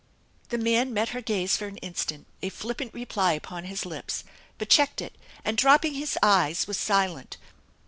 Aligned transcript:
The 0.49 0.57
man 0.57 0.95
met 0.95 1.09
her 1.09 1.21
gaze 1.21 1.55
for 1.57 1.67
an 1.67 1.77
instant, 1.77 2.25
a 2.41 2.49
flippant 2.49 2.91
reply 2.91 3.33
upon 3.33 3.65
his 3.65 3.85
lips, 3.85 4.23
but 4.57 4.67
checked 4.67 4.99
it 4.99 5.15
and 5.45 5.55
dropping 5.55 5.93
his 5.93 6.17
eyes, 6.23 6.65
was 6.65 6.79
silent. 6.79 7.37